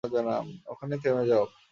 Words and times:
ওখানেই 0.71 0.99
থেমে 1.03 1.23
যাও! 1.29 1.43